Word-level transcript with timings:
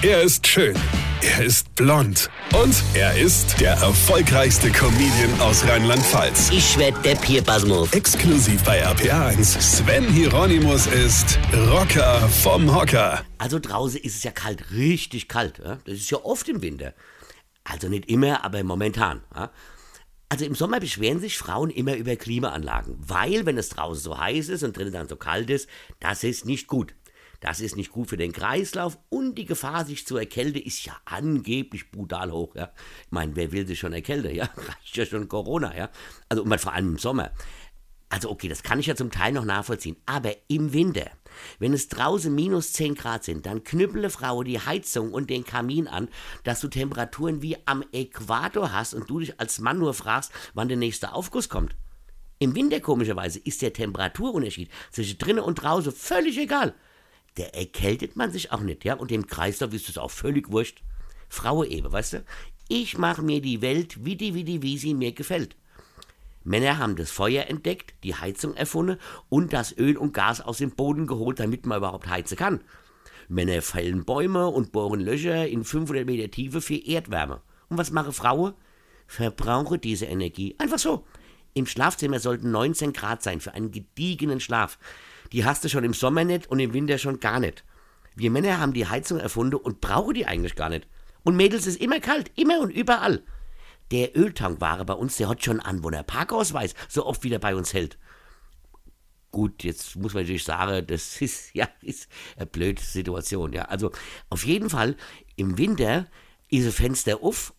Er 0.00 0.22
ist 0.22 0.46
schön. 0.46 0.76
Er 1.22 1.44
ist 1.44 1.74
blond. 1.74 2.30
Und 2.54 2.84
er 2.94 3.18
ist 3.18 3.60
der 3.60 3.72
erfolgreichste 3.72 4.70
Comedian 4.70 5.40
aus 5.40 5.66
Rheinland-Pfalz. 5.66 6.50
Ich 6.52 6.78
werd 6.78 7.04
der 7.04 7.16
Pierpasmus. 7.16 7.92
Exklusiv 7.92 8.62
bei 8.62 8.86
RPA1. 8.86 9.60
Sven 9.60 10.04
Hieronymus 10.04 10.86
ist 10.86 11.36
Rocker 11.52 12.28
vom 12.28 12.72
Hocker. 12.72 13.24
Also 13.38 13.58
draußen 13.58 13.98
ist 14.00 14.14
es 14.14 14.22
ja 14.22 14.30
kalt, 14.30 14.70
richtig 14.70 15.26
kalt. 15.26 15.58
Ja? 15.58 15.78
Das 15.84 15.94
ist 15.94 16.10
ja 16.12 16.18
oft 16.18 16.48
im 16.48 16.62
Winter. 16.62 16.94
Also 17.64 17.88
nicht 17.88 18.08
immer, 18.08 18.44
aber 18.44 18.62
momentan. 18.62 19.22
Ja? 19.34 19.50
Also 20.28 20.44
im 20.44 20.54
Sommer 20.54 20.78
beschweren 20.78 21.20
sich 21.20 21.38
Frauen 21.38 21.70
immer 21.70 21.96
über 21.96 22.14
Klimaanlagen, 22.14 22.94
weil 22.98 23.46
wenn 23.46 23.56
es 23.56 23.70
draußen 23.70 24.02
so 24.02 24.18
heiß 24.18 24.50
ist 24.50 24.62
und 24.62 24.76
drinnen 24.76 24.92
dann 24.92 25.08
so 25.08 25.16
kalt 25.16 25.48
ist, 25.48 25.68
das 26.00 26.22
ist 26.22 26.44
nicht 26.44 26.68
gut. 26.68 26.94
Das 27.40 27.60
ist 27.60 27.76
nicht 27.76 27.92
gut 27.92 28.08
für 28.08 28.16
den 28.16 28.32
Kreislauf 28.32 28.98
und 29.10 29.36
die 29.36 29.44
Gefahr, 29.44 29.84
sich 29.84 30.06
zu 30.06 30.16
erkälten, 30.16 30.60
ist 30.60 30.84
ja 30.84 30.96
angeblich 31.04 31.90
brutal 31.90 32.32
hoch. 32.32 32.54
Ja? 32.56 32.72
Ich 33.04 33.12
meine, 33.12 33.36
wer 33.36 33.52
will 33.52 33.66
sich 33.66 33.78
schon 33.78 33.92
erkälten? 33.92 34.34
Ja, 34.34 34.44
reicht 34.56 34.96
ja 34.96 35.06
schon 35.06 35.28
Corona. 35.28 35.76
Ja, 35.76 35.90
also 36.28 36.42
und 36.42 36.60
vor 36.60 36.72
allem 36.72 36.90
im 36.90 36.98
Sommer. 36.98 37.30
Also 38.10 38.30
okay, 38.30 38.48
das 38.48 38.62
kann 38.62 38.80
ich 38.80 38.86
ja 38.86 38.96
zum 38.96 39.10
Teil 39.10 39.32
noch 39.32 39.44
nachvollziehen. 39.44 39.96
Aber 40.06 40.34
im 40.48 40.72
Winter, 40.72 41.10
wenn 41.58 41.74
es 41.74 41.88
draußen 41.88 42.34
minus 42.34 42.72
10 42.72 42.94
Grad 42.94 43.22
sind, 43.22 43.44
dann 43.44 43.64
knüppele 43.64 44.10
Frau 44.10 44.42
die 44.42 44.58
Heizung 44.58 45.12
und 45.12 45.28
den 45.30 45.44
Kamin 45.44 45.86
an, 45.86 46.08
dass 46.42 46.60
du 46.60 46.68
Temperaturen 46.68 47.42
wie 47.42 47.58
am 47.66 47.84
Äquator 47.92 48.72
hast 48.72 48.94
und 48.94 49.10
du 49.10 49.20
dich 49.20 49.38
als 49.38 49.58
Mann 49.58 49.78
nur 49.78 49.92
fragst, 49.92 50.32
wann 50.54 50.68
der 50.68 50.78
nächste 50.78 51.12
Aufguss 51.12 51.48
kommt. 51.48 51.76
Im 52.38 52.54
Winter 52.54 52.80
komischerweise 52.80 53.40
ist 53.40 53.62
der 53.62 53.72
Temperaturunterschied 53.72 54.70
zwischen 54.90 55.18
drinnen 55.18 55.40
und 55.40 55.56
draußen 55.56 55.92
völlig 55.92 56.38
egal. 56.38 56.74
Der 57.38 57.54
erkältet 57.54 58.16
man 58.16 58.32
sich 58.32 58.52
auch 58.52 58.60
nicht, 58.60 58.84
ja, 58.84 58.94
und 58.94 59.10
dem 59.10 59.26
Kreislauf 59.26 59.72
ist 59.72 59.88
es 59.88 59.96
auch 59.96 60.10
völlig 60.10 60.50
wurscht. 60.50 60.82
Frau 61.28 61.64
eben, 61.64 61.90
weißt 61.90 62.14
du? 62.14 62.24
Ich 62.68 62.98
mache 62.98 63.22
mir 63.22 63.40
die 63.40 63.62
Welt 63.62 64.04
wie 64.04 64.16
die, 64.16 64.34
wie 64.34 64.44
die, 64.44 64.62
wie 64.62 64.76
sie 64.76 64.92
mir 64.92 65.12
gefällt. 65.12 65.56
Männer 66.44 66.78
haben 66.78 66.96
das 66.96 67.10
Feuer 67.10 67.46
entdeckt, 67.46 67.94
die 68.02 68.14
Heizung 68.14 68.54
erfunden 68.54 68.98
und 69.28 69.52
das 69.52 69.76
Öl 69.76 69.96
und 69.96 70.14
Gas 70.14 70.40
aus 70.40 70.58
dem 70.58 70.72
Boden 70.72 71.06
geholt, 71.06 71.38
damit 71.40 71.66
man 71.66 71.78
überhaupt 71.78 72.08
heizen 72.08 72.36
kann. 72.36 72.60
Männer 73.28 73.62
fällen 73.62 74.04
Bäume 74.04 74.48
und 74.48 74.72
bohren 74.72 75.00
Löcher 75.00 75.46
in 75.46 75.64
500 75.64 76.06
Meter 76.06 76.30
Tiefe 76.30 76.60
für 76.60 76.76
Erdwärme. 76.76 77.40
Und 77.68 77.78
was 77.78 77.90
machen 77.90 78.12
Frauen? 78.12 78.54
Verbrauche 79.06 79.78
diese 79.78 80.06
Energie. 80.06 80.54
Einfach 80.58 80.78
so. 80.78 81.06
Im 81.54 81.66
Schlafzimmer 81.66 82.20
sollten 82.20 82.50
19 82.50 82.92
Grad 82.92 83.22
sein 83.22 83.40
für 83.40 83.52
einen 83.52 83.70
gediegenen 83.70 84.40
Schlaf. 84.40 84.78
Die 85.32 85.44
hast 85.44 85.64
du 85.64 85.68
schon 85.68 85.84
im 85.84 85.94
Sommer 85.94 86.24
nicht 86.24 86.46
und 86.46 86.60
im 86.60 86.72
Winter 86.72 86.98
schon 86.98 87.20
gar 87.20 87.40
nicht. 87.40 87.64
Wir 88.14 88.30
Männer 88.30 88.58
haben 88.58 88.72
die 88.72 88.86
Heizung 88.86 89.18
erfunden 89.18 89.56
und 89.56 89.80
brauchen 89.80 90.14
die 90.14 90.26
eigentlich 90.26 90.56
gar 90.56 90.68
nicht. 90.68 90.88
Und 91.22 91.36
Mädels 91.36 91.66
ist 91.66 91.80
immer 91.80 92.00
kalt, 92.00 92.30
immer 92.36 92.60
und 92.60 92.70
überall. 92.70 93.22
Der 93.90 94.16
Öltankware 94.16 94.84
bei 94.84 94.94
uns, 94.94 95.16
der 95.16 95.28
hat 95.28 95.44
schon 95.44 95.60
Anwohner 95.60 96.02
Parkausweis, 96.02 96.74
so 96.88 97.06
oft 97.06 97.22
wie 97.22 97.30
der 97.30 97.38
bei 97.38 97.54
uns 97.54 97.72
hält. 97.72 97.98
Gut, 99.30 99.62
jetzt 99.62 99.94
muss 99.96 100.14
man 100.14 100.22
natürlich 100.24 100.44
sagen, 100.44 100.86
das 100.86 101.16
ist 101.20 101.54
ja 101.54 101.68
ist 101.82 102.08
eine 102.36 102.46
blöde 102.46 102.82
Situation. 102.82 103.52
Ja, 103.52 103.66
also 103.66 103.92
auf 104.30 104.44
jeden 104.44 104.70
Fall 104.70 104.96
im 105.36 105.58
Winter 105.58 106.06
ist 106.48 106.66
das 106.66 106.74
Fenster 106.74 107.22
auf 107.22 107.54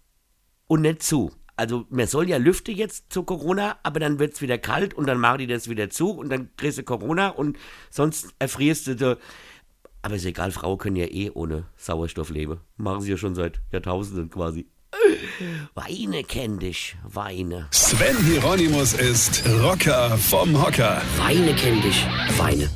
und 0.68 0.82
nicht 0.82 1.04
zu. 1.04 1.32
Also 1.60 1.86
man 1.90 2.08
soll 2.08 2.30
ja 2.30 2.38
lüften 2.38 2.74
jetzt 2.74 3.12
zu 3.12 3.24
Corona, 3.24 3.78
aber 3.84 4.00
dann 4.00 4.18
wird 4.18 4.34
es 4.34 4.42
wieder 4.42 4.58
kalt 4.58 4.94
und 4.94 5.08
dann 5.08 5.20
machen 5.20 5.40
die 5.40 5.48
das 5.48 5.68
wieder 5.68 5.90
zu 5.90 6.12
und 6.12 6.30
dann 6.30 6.48
kriegst 6.56 6.78
du 6.78 6.84
Corona 6.84 7.28
und 7.28 7.58
sonst 7.90 8.34
erfrierst 8.40 8.88
du. 8.88 8.96
Da. 8.96 9.18
Aber 10.02 10.16
ist 10.16 10.24
egal, 10.24 10.52
Frauen 10.52 10.78
können 10.78 10.96
ja 10.96 11.08
eh 11.08 11.32
ohne 11.34 11.66
Sauerstoff 11.76 12.30
leben. 12.30 12.62
Machen 12.78 13.02
sie 13.02 13.12
ja 13.12 13.18
schon 13.18 13.36
seit 13.36 13.60
Jahrtausenden 13.74 14.30
quasi. 14.30 14.68
Weine 15.74 16.24
kenn 16.24 16.60
dich, 16.60 16.96
Weine. 17.04 17.68
Sven 17.72 18.16
Hieronymus 18.24 18.94
ist 18.94 19.44
Rocker 19.62 20.18
vom 20.18 20.66
Hocker. 20.66 21.02
Weine 21.18 21.54
kenn 21.56 21.82
dich, 21.82 22.08
Weine. 22.38 22.70